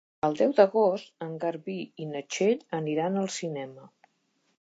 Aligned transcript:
El 0.27 0.35
deu 0.37 0.53
d'agost 0.59 1.11
en 1.25 1.35
Garbí 1.43 1.75
i 2.05 2.07
na 2.13 2.21
Txell 2.35 2.65
aniran 2.79 3.21
al 3.25 3.29
cinema. 3.37 3.87